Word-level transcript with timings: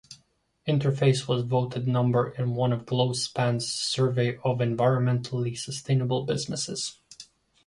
Interface 0.67 1.27
was 1.27 1.43
voted 1.43 1.87
number 1.87 2.33
one 2.39 2.73
in 2.73 2.85
Globespan's 2.85 3.71
survey 3.71 4.35
of 4.37 4.57
environmentally 4.57 5.55
sustainable 5.55 6.25
businesses. 6.25 6.97